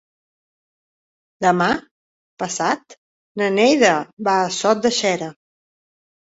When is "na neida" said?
3.43-3.95